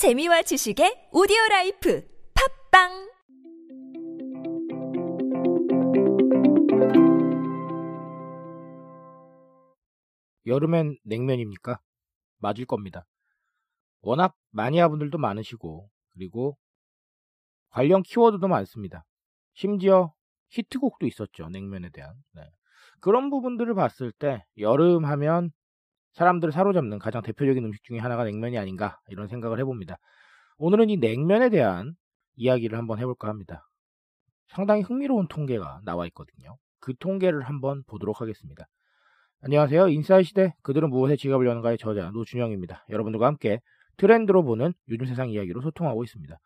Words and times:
재미와 0.00 0.40
지식의 0.40 1.10
오디오 1.12 1.36
라이프 1.50 2.02
팟빵 2.32 2.88
여름엔 10.46 10.96
냉면입니까? 11.04 11.80
맞을 12.38 12.64
겁니다. 12.64 13.04
워낙 14.00 14.34
마니아분들도 14.52 15.18
많으시고 15.18 15.90
그리고 16.14 16.56
관련 17.68 18.02
키워드도 18.02 18.48
많습니다. 18.48 19.04
심지어 19.52 20.14
히트곡도 20.48 21.06
있었죠. 21.08 21.50
냉면에 21.50 21.90
대한. 21.90 22.14
네. 22.32 22.48
그런 23.00 23.28
부분들을 23.28 23.74
봤을 23.74 24.12
때 24.12 24.46
여름 24.56 25.04
하면 25.04 25.52
사람들을 26.12 26.52
사로잡는 26.52 26.98
가장 26.98 27.22
대표적인 27.22 27.64
음식 27.64 27.84
중에 27.84 27.98
하나가 27.98 28.24
냉면이 28.24 28.58
아닌가 28.58 28.98
이런 29.08 29.28
생각을 29.28 29.58
해봅니다. 29.60 29.96
오늘은 30.58 30.90
이 30.90 30.96
냉면에 30.96 31.48
대한 31.48 31.94
이야기를 32.36 32.76
한번 32.76 32.98
해볼까 32.98 33.28
합니다. 33.28 33.66
상당히 34.48 34.82
흥미로운 34.82 35.28
통계가 35.28 35.80
나와 35.84 36.06
있거든요. 36.06 36.56
그 36.80 36.94
통계를 36.98 37.42
한번 37.42 37.82
보도록 37.86 38.20
하겠습니다. 38.20 38.66
안녕하세요. 39.42 39.88
인사이 39.88 40.24
시대 40.24 40.54
그들은 40.62 40.90
무엇에 40.90 41.16
지갑을 41.16 41.46
여는가의 41.46 41.78
저자 41.78 42.10
노준영입니다. 42.10 42.84
여러분들과 42.90 43.26
함께 43.26 43.60
트렌드로 43.96 44.42
보는 44.42 44.74
요즘 44.88 45.06
세상 45.06 45.30
이야기로 45.30 45.60
소통하고 45.62 46.04
있습니다. 46.04 46.36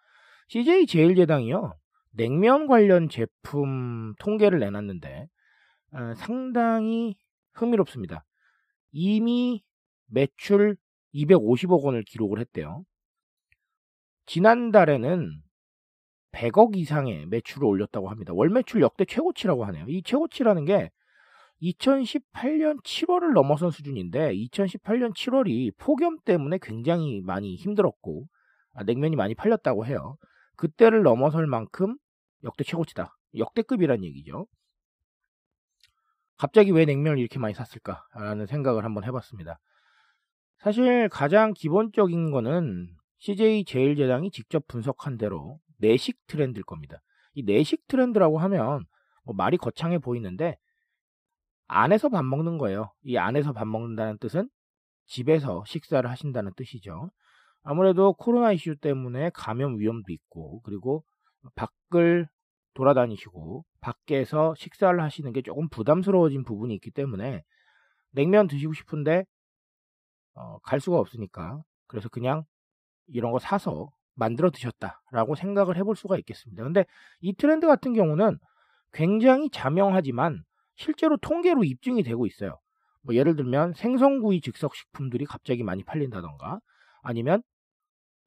CJ 0.48 0.86
제일제당이요. 0.86 1.74
냉면 2.12 2.66
관련 2.66 3.08
제품 3.08 4.14
통계를 4.18 4.60
내놨는데 4.60 5.26
어, 5.92 6.14
상당히 6.16 7.16
흥미롭습니다. 7.54 8.24
이미 8.94 9.62
매출 10.06 10.76
250억 11.14 11.82
원을 11.82 12.04
기록을 12.04 12.38
했대요. 12.38 12.84
지난달에는 14.26 15.42
100억 16.32 16.76
이상의 16.76 17.26
매출을 17.26 17.66
올렸다고 17.66 18.08
합니다. 18.08 18.32
월 18.32 18.48
매출 18.48 18.80
역대 18.82 19.04
최고치라고 19.04 19.64
하네요. 19.66 19.84
이 19.88 20.02
최고치라는 20.02 20.64
게 20.64 20.90
2018년 21.60 22.82
7월을 22.82 23.32
넘어선 23.32 23.70
수준인데 23.70 24.32
2018년 24.34 25.12
7월이 25.14 25.76
폭염 25.76 26.18
때문에 26.24 26.58
굉장히 26.62 27.20
많이 27.20 27.56
힘들었고 27.56 28.26
아, 28.74 28.84
냉면이 28.84 29.16
많이 29.16 29.34
팔렸다고 29.34 29.86
해요. 29.86 30.16
그때를 30.56 31.02
넘어설 31.02 31.46
만큼 31.46 31.96
역대 32.44 32.62
최고치다. 32.64 33.16
역대급이란 33.36 34.04
얘기죠. 34.04 34.46
갑자기 36.36 36.70
왜 36.72 36.84
냉면을 36.84 37.18
이렇게 37.18 37.38
많이 37.38 37.54
샀을까라는 37.54 38.46
생각을 38.46 38.84
한번 38.84 39.04
해봤습니다. 39.04 39.58
사실 40.58 41.08
가장 41.08 41.52
기본적인 41.52 42.30
거는 42.30 42.88
CJ 43.18 43.64
제일제당이 43.64 44.30
직접 44.30 44.66
분석한 44.66 45.18
대로 45.18 45.58
내식 45.78 46.18
트렌드일 46.26 46.64
겁니다. 46.64 47.00
이 47.34 47.42
내식 47.42 47.86
트렌드라고 47.86 48.38
하면 48.38 48.84
뭐 49.24 49.34
말이 49.34 49.56
거창해 49.56 49.98
보이는데 49.98 50.56
안에서 51.66 52.08
밥 52.08 52.24
먹는 52.24 52.58
거예요. 52.58 52.92
이 53.02 53.16
안에서 53.16 53.52
밥 53.52 53.66
먹는다는 53.66 54.18
뜻은 54.18 54.48
집에서 55.06 55.64
식사를 55.66 56.08
하신다는 56.08 56.52
뜻이죠. 56.56 57.10
아무래도 57.62 58.12
코로나 58.14 58.52
이슈 58.52 58.76
때문에 58.76 59.30
감염 59.34 59.78
위험도 59.78 60.12
있고 60.12 60.60
그리고 60.62 61.04
밖을 61.54 62.28
돌아다니시고 62.74 63.64
밖에서 63.80 64.54
식사를 64.56 65.00
하시는 65.00 65.32
게 65.32 65.42
조금 65.42 65.68
부담스러워진 65.68 66.44
부분이 66.44 66.74
있기 66.74 66.90
때문에 66.90 67.42
냉면 68.10 68.46
드시고 68.46 68.72
싶은데 68.74 69.24
어, 70.34 70.58
갈 70.60 70.80
수가 70.80 70.98
없으니까 70.98 71.62
그래서 71.86 72.08
그냥 72.08 72.44
이런 73.06 73.32
거 73.32 73.38
사서 73.38 73.90
만들어 74.14 74.50
드셨다라고 74.50 75.34
생각을 75.34 75.76
해볼 75.76 75.96
수가 75.96 76.18
있겠습니다. 76.18 76.62
근데 76.62 76.84
이 77.20 77.32
트렌드 77.34 77.66
같은 77.66 77.94
경우는 77.94 78.38
굉장히 78.92 79.50
자명하지만 79.50 80.42
실제로 80.76 81.16
통계로 81.16 81.64
입증이 81.64 82.02
되고 82.02 82.26
있어요. 82.26 82.58
뭐 83.02 83.14
예를 83.14 83.36
들면 83.36 83.74
생선구이 83.74 84.40
즉석식품들이 84.40 85.26
갑자기 85.26 85.62
많이 85.62 85.84
팔린다던가 85.84 86.60
아니면 87.02 87.42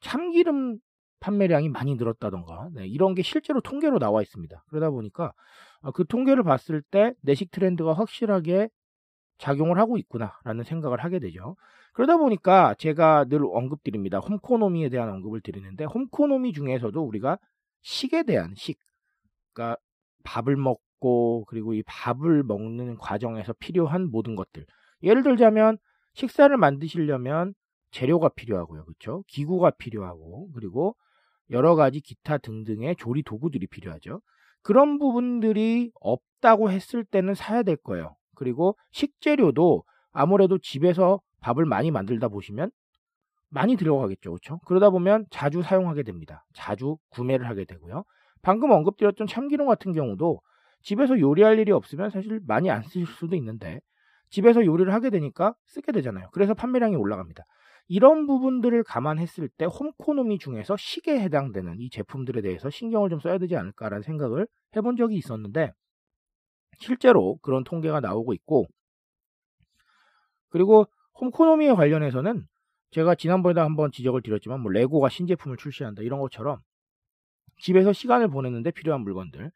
참기름 0.02 0.78
판매량이 1.20 1.70
많이 1.70 1.96
늘었다던가 1.96 2.70
네, 2.74 2.88
이런 2.88 3.16
게 3.16 3.22
실제로 3.22 3.62
통계로 3.62 4.00
나와 4.00 4.22
있습니다. 4.22 4.64
그러다 4.70 4.90
보니까 4.90 5.34
어, 5.82 5.92
그 5.92 6.06
통계를 6.06 6.44
봤을 6.44 6.82
때 6.82 7.14
내식 7.22 7.52
트렌드가 7.52 7.94
확실하게 7.94 8.70
작용을 9.38 9.78
하고 9.78 9.98
있구나라는 9.98 10.64
생각을 10.64 11.04
하게 11.04 11.20
되죠. 11.20 11.56
그러다 11.94 12.18
보니까 12.18 12.76
제가 12.76 13.26
늘 13.26 13.42
언급드립니다. 13.44 14.20
홈코노미에 14.20 14.90
대한 14.90 15.10
언급을 15.10 15.42
드리는데 15.42 15.86
홈코노미 15.86 16.54
중에서도 16.54 17.00
우리가 17.00 17.38
식에 17.82 18.24
대한 18.24 18.54
식, 18.56 18.80
그러니까 19.54 19.78
밥을 20.24 20.56
먹고 20.56 21.46
그리고 21.48 21.74
이 21.74 21.84
밥을 21.84 22.44
먹는 22.44 22.98
과정에서 22.98 23.54
필요한 23.54 24.10
모든 24.10 24.36
것들. 24.36 24.66
예를 25.04 25.24
들자면 25.24 25.78
식사를 26.14 26.56
만드시려면 26.56 27.54
재료가 27.92 28.30
필요하고요. 28.30 28.86
그렇죠? 28.86 29.24
기구가 29.28 29.72
필요하고 29.72 30.52
그리고 30.54 30.96
여러 31.52 31.76
가지 31.76 32.02
기타 32.02 32.38
등등의 32.38 32.96
조리 32.98 33.24
도구들이 33.24 33.68
필요하죠. 33.68 34.22
그런 34.62 35.00
부분들이 35.00 35.92
없다고 36.02 36.72
했을 36.72 37.04
때는 37.04 37.34
사야 37.36 37.64
될 37.64 37.78
거예요. 37.78 38.16
그리고 38.36 38.78
식재료도 38.92 39.84
아무래도 40.12 40.58
집에서 40.58 41.22
밥을 41.42 41.66
많이 41.66 41.92
만들다 41.92 42.28
보시면 42.28 42.72
많이 43.50 43.76
들어가겠죠. 43.78 44.32
그렇죠? 44.32 44.60
그러다 44.66 44.90
보면 44.90 45.26
자주 45.30 45.62
사용하게 45.62 46.04
됩니다. 46.04 46.46
자주 46.54 46.98
구매를 47.10 47.48
하게 47.48 47.66
되고요. 47.66 48.04
방금 48.42 48.72
언급드렸던 48.72 49.28
참기름 49.28 49.68
같은 49.68 49.94
경우도 49.94 50.42
집에서 50.82 51.20
요리할 51.20 51.60
일이 51.60 51.72
없으면 51.72 52.10
사실 52.10 52.40
많이 52.46 52.70
안 52.70 52.84
쓰실 52.84 53.06
수도 53.06 53.36
있는데 53.36 53.80
집에서 54.30 54.66
요리를 54.66 54.94
하게 54.94 55.10
되니까 55.10 55.56
쓰게 55.66 55.92
되잖아요. 55.92 56.30
그래서 56.34 56.54
판매량이 56.54 56.96
올라갑니다. 56.96 57.44
이런 57.88 58.28
부분들을 58.28 58.84
감안했을 58.84 59.50
때 59.50 59.66
홈코노미 59.66 60.40
중에서 60.40 60.76
식에 60.78 61.20
해당되는 61.20 61.80
이 61.80 61.90
제품들에 61.90 62.42
대해서 62.42 62.70
신경을 62.70 63.10
좀 63.10 63.20
써야 63.20 63.38
되지 63.38 63.56
않을까라는 63.56 64.04
생각을 64.04 64.48
해본 64.76 64.98
적이 64.98 65.16
있었는데 65.16 65.72
실제로 66.80 67.38
그런 67.38 67.64
통계가 67.64 68.02
나오고 68.02 68.34
있고 68.34 68.66
그리고 70.50 70.86
홈코노미에 71.20 71.74
관련해서는 71.74 72.46
제가 72.92 73.16
지난번에도 73.16 73.62
한번 73.62 73.92
지적을 73.92 74.22
드렸지만 74.22 74.62
뭐 74.62 74.72
레고가 74.72 75.10
신제품을 75.10 75.58
출시한다 75.58 76.04
이런 76.04 76.20
것처럼 76.20 76.60
집에서 77.60 77.94
시간을 77.94 78.30
보내는데 78.30 78.72
필요한 78.72 79.02
물건들. 79.02 79.52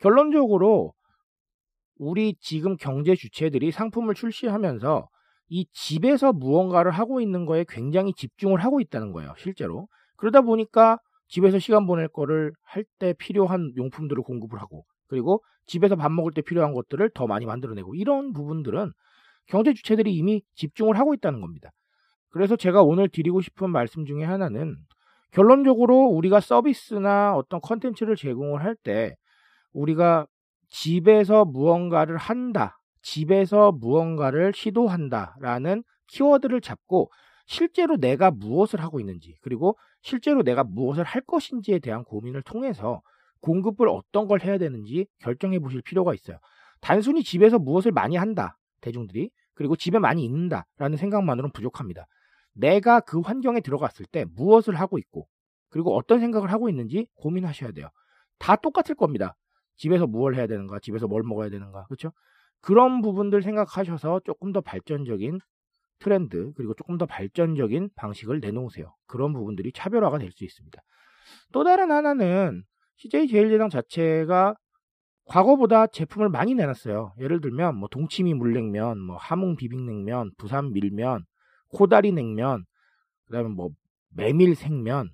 결론적으로 0.00 0.92
우리 1.98 2.34
지금 2.40 2.76
경제 2.76 3.14
주체들이 3.14 3.70
상품을 3.70 4.14
출시하면서 4.14 5.08
이 5.48 5.66
집에서 5.72 6.32
무언가를 6.32 6.90
하고 6.92 7.20
있는 7.20 7.46
거에 7.46 7.64
굉장히 7.68 8.12
집중을 8.14 8.64
하고 8.64 8.80
있다는 8.80 9.12
거예요, 9.12 9.34
실제로. 9.38 9.88
그러다 10.16 10.40
보니까 10.42 10.98
집에서 11.28 11.58
시간 11.58 11.86
보낼 11.86 12.08
거를 12.08 12.52
할 12.62 12.84
때 12.98 13.12
필요한 13.14 13.72
용품들을 13.76 14.22
공급을 14.22 14.60
하고, 14.60 14.84
그리고 15.08 15.42
집에서 15.66 15.96
밥 15.96 16.10
먹을 16.12 16.32
때 16.32 16.42
필요한 16.42 16.72
것들을 16.74 17.10
더 17.14 17.26
많이 17.26 17.46
만들어내고, 17.46 17.94
이런 17.94 18.32
부분들은 18.32 18.92
경제 19.46 19.72
주체들이 19.74 20.14
이미 20.14 20.42
집중을 20.54 20.98
하고 20.98 21.14
있다는 21.14 21.40
겁니다. 21.40 21.70
그래서 22.30 22.56
제가 22.56 22.82
오늘 22.82 23.08
드리고 23.08 23.40
싶은 23.40 23.70
말씀 23.70 24.04
중에 24.06 24.24
하나는 24.24 24.76
결론적으로 25.32 26.06
우리가 26.06 26.40
서비스나 26.40 27.36
어떤 27.36 27.60
컨텐츠를 27.60 28.16
제공을 28.16 28.62
할 28.64 28.76
때 28.76 29.14
우리가 29.72 30.26
집에서 30.68 31.44
무언가를 31.44 32.16
한다. 32.16 32.75
집에서 33.06 33.70
무언가를 33.70 34.52
시도한다라는 34.52 35.84
키워드를 36.08 36.60
잡고 36.60 37.08
실제로 37.46 37.96
내가 37.96 38.32
무엇을 38.32 38.82
하고 38.82 38.98
있는지 38.98 39.36
그리고 39.42 39.78
실제로 40.02 40.42
내가 40.42 40.64
무엇을 40.64 41.04
할 41.04 41.22
것인지에 41.22 41.78
대한 41.78 42.02
고민을 42.02 42.42
통해서 42.42 43.00
공급을 43.42 43.88
어떤 43.88 44.26
걸 44.26 44.40
해야 44.42 44.58
되는지 44.58 45.06
결정해 45.20 45.60
보실 45.60 45.82
필요가 45.82 46.14
있어요. 46.14 46.38
단순히 46.80 47.22
집에서 47.22 47.60
무엇을 47.60 47.92
많이 47.92 48.16
한다 48.16 48.58
대중들이 48.80 49.30
그리고 49.54 49.76
집에 49.76 50.00
많이 50.00 50.24
있는다라는 50.24 50.96
생각만으로는 50.96 51.52
부족합니다. 51.52 52.06
내가 52.54 52.98
그 52.98 53.20
환경에 53.20 53.60
들어갔을 53.60 54.04
때 54.06 54.24
무엇을 54.34 54.74
하고 54.74 54.98
있고 54.98 55.28
그리고 55.68 55.96
어떤 55.96 56.18
생각을 56.18 56.50
하고 56.50 56.68
있는지 56.68 57.06
고민하셔야 57.14 57.70
돼요. 57.70 57.88
다 58.40 58.56
똑같을 58.56 58.96
겁니다. 58.96 59.36
집에서 59.76 60.08
무엇을 60.08 60.38
해야 60.38 60.48
되는가, 60.48 60.80
집에서 60.80 61.06
뭘 61.06 61.22
먹어야 61.22 61.50
되는가, 61.50 61.84
그렇죠? 61.84 62.10
그런 62.60 63.00
부분들 63.02 63.42
생각하셔서 63.42 64.20
조금 64.24 64.52
더 64.52 64.60
발전적인 64.60 65.38
트렌드 65.98 66.52
그리고 66.56 66.74
조금 66.74 66.98
더 66.98 67.06
발전적인 67.06 67.90
방식을 67.96 68.40
내놓으세요. 68.40 68.94
그런 69.06 69.32
부분들이 69.32 69.72
차별화가 69.72 70.18
될 70.18 70.30
수 70.32 70.44
있습니다. 70.44 70.80
또 71.52 71.64
다른 71.64 71.90
하나는 71.90 72.62
CJ 72.96 73.28
제일제당 73.28 73.68
자체가 73.70 74.54
과거보다 75.26 75.88
제품을 75.88 76.28
많이 76.28 76.54
내놨어요. 76.54 77.14
예를 77.18 77.40
들면 77.40 77.76
뭐 77.76 77.88
동치미 77.88 78.34
물냉면, 78.34 79.00
뭐 79.00 79.16
함흥 79.16 79.56
비빔냉면, 79.56 80.32
부산 80.38 80.72
밀면, 80.72 81.24
코다리 81.70 82.12
냉면, 82.12 82.64
그다음에 83.26 83.48
뭐 83.48 83.70
메밀 84.10 84.54
생면, 84.54 85.10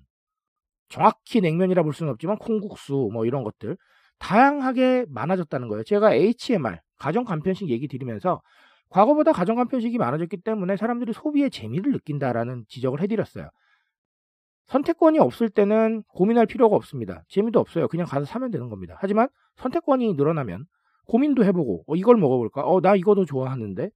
정확히 0.89 1.41
냉면이라 1.41 1.81
볼 1.83 1.93
수는 1.93 2.11
없지만 2.13 2.37
콩국수 2.37 3.09
뭐 3.11 3.25
이런 3.25 3.43
것들 3.43 3.75
다양하게 4.23 5.05
많아졌다는 5.09 5.67
거예요. 5.67 5.83
제가 5.83 6.13
HMR 6.13 6.77
가정 6.97 7.25
간편식 7.25 7.69
얘기 7.69 7.89
드리면서 7.89 8.41
과거보다 8.89 9.33
가정 9.33 9.57
간편식이 9.57 9.97
많아졌기 9.97 10.37
때문에 10.37 10.77
사람들이 10.77 11.11
소비의 11.11 11.51
재미를 11.51 11.91
느낀다라는 11.91 12.63
지적을 12.69 13.01
해드렸어요. 13.01 13.49
선택권이 14.67 15.19
없을 15.19 15.49
때는 15.49 16.03
고민할 16.07 16.45
필요가 16.45 16.77
없습니다. 16.77 17.23
재미도 17.27 17.59
없어요. 17.59 17.89
그냥 17.89 18.07
가서 18.07 18.25
사면 18.25 18.49
되는 18.49 18.69
겁니다. 18.69 18.95
하지만 18.99 19.27
선택권이 19.57 20.13
늘어나면 20.13 20.67
고민도 21.07 21.43
해보고 21.43 21.83
어, 21.85 21.95
이걸 21.95 22.15
먹어볼까? 22.15 22.61
어, 22.65 22.79
나 22.79 22.95
이거도 22.95 23.25
좋아하는데 23.25 23.89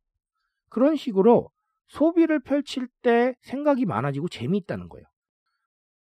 그런 0.68 0.98
식으로 0.98 1.50
소비를 1.88 2.42
펼칠 2.42 2.90
때 3.02 3.34
생각이 3.44 3.86
많아지고 3.86 4.28
재미있다는 4.28 4.90
거예요. 4.90 5.06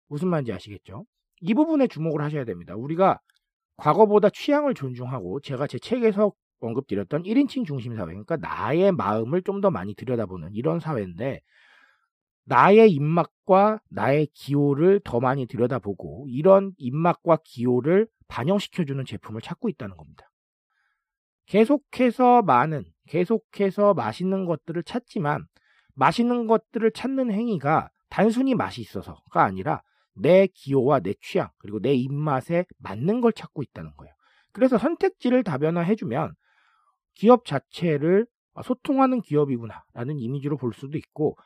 무슨 0.06 0.28
말인지 0.28 0.52
아시겠죠? 0.52 1.05
이 1.40 1.52
부분에 1.52 1.88
주목을 1.88 2.22
하셔야 2.22 2.44
됩니다. 2.44 2.76
우리가 2.76 3.19
과거보다 3.76 4.30
취향을 4.30 4.74
존중하고 4.74 5.40
제가 5.40 5.66
제 5.66 5.78
책에서 5.78 6.32
언급드렸던 6.60 7.24
1인칭 7.24 7.66
중심 7.66 7.94
사회, 7.96 8.06
그러니까 8.06 8.36
나의 8.36 8.92
마음을 8.92 9.42
좀 9.42 9.60
더 9.60 9.70
많이 9.70 9.94
들여다보는 9.94 10.50
이런 10.54 10.80
사회인데 10.80 11.40
나의 12.46 12.92
입맛과 12.92 13.80
나의 13.90 14.28
기호를 14.34 15.00
더 15.04 15.20
많이 15.20 15.46
들여다보고 15.46 16.26
이런 16.28 16.72
입맛과 16.78 17.38
기호를 17.44 18.06
반영시켜주는 18.28 19.04
제품을 19.04 19.40
찾고 19.40 19.68
있다는 19.70 19.96
겁니다. 19.96 20.30
계속해서 21.46 22.42
많은, 22.42 22.84
계속해서 23.08 23.94
맛있는 23.94 24.44
것들을 24.46 24.82
찾지만 24.82 25.46
맛있는 25.94 26.46
것들을 26.46 26.90
찾는 26.92 27.30
행위가 27.30 27.90
단순히 28.10 28.54
맛이 28.54 28.80
있어서가 28.80 29.42
아니라 29.42 29.82
내 30.14 30.46
기호와 30.46 31.00
내 31.00 31.14
취향, 31.20 31.50
그리고 31.58 31.81
내 31.81 31.93
입맛에 31.94 32.64
맞는 32.78 33.20
걸 33.20 33.32
찾고 33.32 33.62
있다는 33.62 33.93
거예요. 33.96 34.14
그래서 34.52 34.78
선택지를 34.78 35.43
다변화해주면 35.43 36.34
기업 37.14 37.44
자체를 37.44 38.26
소통하는 38.62 39.20
기업이구나라는 39.20 40.19
이미지로 40.19 40.56
볼 40.56 40.72
수도 40.72 40.96
있고 40.96 41.37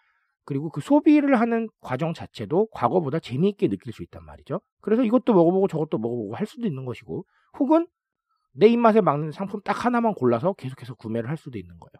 그리고 0.44 0.70
그 0.70 0.80
소비를 0.80 1.40
하는 1.40 1.68
과정 1.80 2.14
자체도 2.14 2.68
과거보다 2.72 3.18
재미있게 3.18 3.68
느낄 3.68 3.92
수 3.92 4.02
있단 4.02 4.24
말이죠. 4.24 4.60
그래서 4.80 5.02
이것도 5.04 5.34
먹어보고 5.34 5.68
저것도 5.68 5.98
먹어보고 5.98 6.34
할 6.34 6.46
수도 6.46 6.66
있는 6.66 6.84
것이고 6.84 7.26
혹은 7.58 7.86
내 8.52 8.66
입맛에 8.66 9.00
맞는 9.00 9.32
상품 9.32 9.60
딱 9.62 9.84
하나만 9.84 10.14
골라서 10.14 10.54
계속해서 10.54 10.94
구매를 10.94 11.28
할 11.28 11.36
수도 11.36 11.58
있는 11.58 11.78
거예요. 11.78 11.92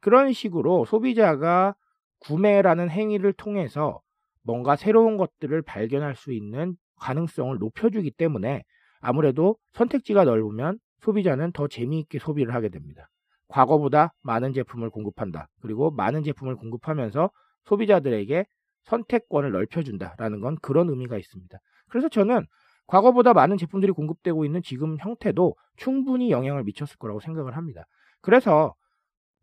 그런 0.00 0.32
식으로 0.32 0.84
소비자가 0.86 1.74
구매라는 2.20 2.90
행위를 2.90 3.32
통해서 3.34 4.00
뭔가 4.44 4.76
새로운 4.76 5.16
것들을 5.16 5.62
발견할 5.62 6.14
수 6.14 6.32
있는 6.32 6.76
가능성을 7.00 7.58
높여주기 7.58 8.10
때문에 8.12 8.62
아무래도 9.00 9.56
선택지가 9.72 10.24
넓으면 10.24 10.78
소비자는 11.00 11.52
더 11.52 11.66
재미있게 11.66 12.18
소비를 12.18 12.54
하게 12.54 12.68
됩니다. 12.68 13.08
과거보다 13.48 14.14
많은 14.22 14.52
제품을 14.52 14.90
공급한다. 14.90 15.48
그리고 15.60 15.90
많은 15.90 16.22
제품을 16.22 16.56
공급하면서 16.56 17.30
소비자들에게 17.64 18.46
선택권을 18.84 19.52
넓혀준다라는 19.52 20.40
건 20.40 20.56
그런 20.62 20.88
의미가 20.88 21.18
있습니다. 21.18 21.58
그래서 21.88 22.08
저는 22.08 22.46
과거보다 22.86 23.32
많은 23.32 23.56
제품들이 23.56 23.92
공급되고 23.92 24.44
있는 24.44 24.62
지금 24.62 24.96
형태도 24.98 25.56
충분히 25.76 26.30
영향을 26.30 26.64
미쳤을 26.64 26.96
거라고 26.98 27.20
생각을 27.20 27.56
합니다. 27.56 27.84
그래서 28.20 28.74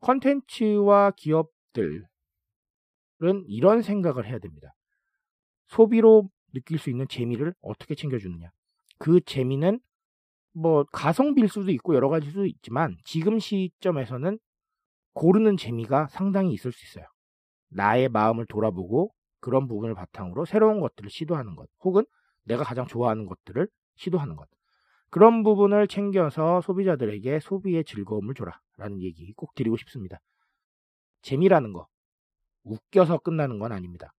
컨텐츠와 0.01 1.12
기업들은 1.15 2.06
이런 3.47 3.81
생각을 3.81 4.25
해야 4.25 4.39
됩니다. 4.39 4.74
소비로 5.71 6.29
느낄 6.53 6.77
수 6.77 6.89
있는 6.89 7.07
재미를 7.07 7.53
어떻게 7.62 7.95
챙겨주느냐. 7.95 8.51
그 9.00 9.21
재미는 9.21 9.79
뭐 10.53 10.83
가성비일 10.91 11.47
수도 11.47 11.71
있고 11.71 11.95
여러 11.95 12.09
가지일 12.09 12.31
수도 12.31 12.45
있지만 12.45 12.97
지금 13.06 13.39
시점에서는 13.39 14.38
고르는 15.13 15.56
재미가 15.57 16.07
상당히 16.07 16.53
있을 16.53 16.73
수 16.73 16.85
있어요. 16.85 17.06
나의 17.69 18.09
마음을 18.09 18.45
돌아보고 18.47 19.13
그런 19.39 19.68
부분을 19.68 19.95
바탕으로 19.95 20.45
새로운 20.45 20.81
것들을 20.81 21.09
시도하는 21.09 21.56
것, 21.56 21.68
혹은 21.79 22.03
내가 22.44 22.63
가장 22.63 22.85
좋아하는 22.85 23.25
것들을 23.25 23.68
시도하는 23.95 24.35
것. 24.35 24.47
그런 25.09 25.44
부분을 25.44 25.88
챙겨서 25.88 26.62
소비자들에게 26.62 27.39
소비의 27.39 27.85
즐거움을 27.85 28.33
줘라. 28.33 28.59
라는 28.77 29.01
얘기 29.01 29.31
꼭 29.33 29.56
드리고 29.56 29.77
싶습니다. 29.77 30.19
재미라는 31.21 31.71
거, 31.71 31.88
웃겨서 32.63 33.19
끝나는 33.19 33.59
건 33.59 33.71
아닙니다. 33.71 34.13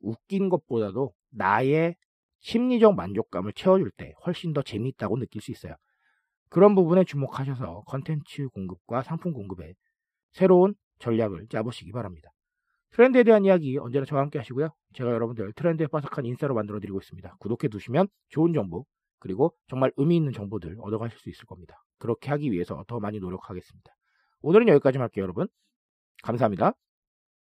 웃긴 0.00 0.48
것보다도 0.48 1.12
나의 1.30 1.96
심리적 2.40 2.94
만족감을 2.94 3.52
채워줄 3.52 3.90
때 3.96 4.14
훨씬 4.26 4.52
더 4.52 4.62
재미있다고 4.62 5.18
느낄 5.18 5.42
수 5.42 5.50
있어요. 5.50 5.74
그런 6.48 6.74
부분에 6.74 7.04
주목하셔서 7.04 7.82
컨텐츠 7.86 8.48
공급과 8.48 9.02
상품 9.02 9.32
공급에 9.32 9.74
새로운 10.32 10.74
전략을 10.98 11.46
짜보시기 11.48 11.92
바랍니다. 11.92 12.30
트렌드에 12.90 13.22
대한 13.22 13.44
이야기 13.44 13.78
언제나 13.78 14.04
저와 14.04 14.22
함께 14.22 14.38
하시고요. 14.38 14.70
제가 14.94 15.10
여러분들 15.10 15.52
트렌드에 15.52 15.86
빠삭한 15.86 16.26
인싸로 16.26 16.54
만들어 16.54 16.80
드리고 16.80 16.98
있습니다. 16.98 17.36
구독해 17.38 17.68
두시면 17.68 18.08
좋은 18.30 18.52
정보 18.52 18.84
그리고 19.20 19.54
정말 19.68 19.92
의미 19.96 20.16
있는 20.16 20.32
정보들 20.32 20.76
얻어가실 20.80 21.18
수 21.18 21.30
있을 21.30 21.44
겁니다. 21.44 21.76
그렇게 21.98 22.30
하기 22.30 22.50
위해서 22.50 22.84
더 22.88 22.98
많이 22.98 23.20
노력하겠습니다. 23.20 23.92
오늘은 24.42 24.68
여기까지 24.68 24.98
할게요, 24.98 25.22
여러분. 25.24 25.46
감사합니다. 26.22 26.72